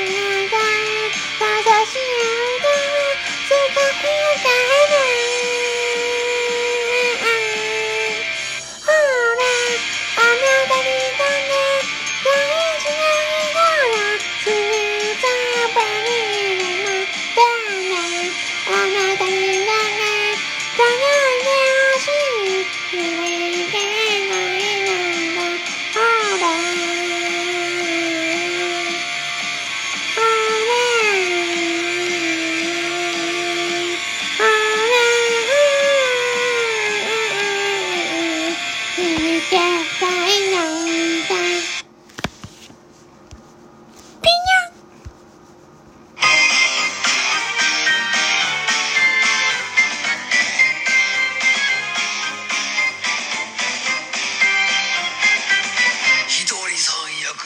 [0.00, 2.59] たが優しい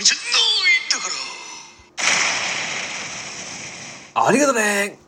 [0.02, 1.08] じゃないんだか
[4.14, 4.26] ら。
[4.26, 5.03] ありがとね。